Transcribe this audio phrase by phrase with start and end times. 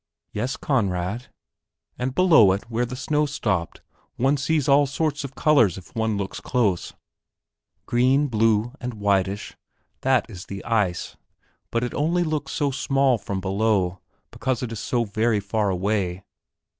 [0.31, 1.27] "Yes, Conrad."
[1.95, 3.81] "And below it where the snow stopped
[4.15, 6.93] one sees all sorts of colors if one looks close
[7.85, 9.55] green, blue, and whitish
[10.01, 11.17] that is the ice;
[11.69, 13.99] but it only looks so small from below,
[14.31, 16.23] because it is so very far away.